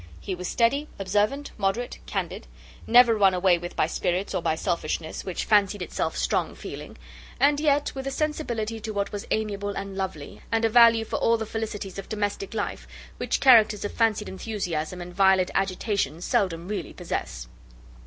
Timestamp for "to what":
8.79-9.11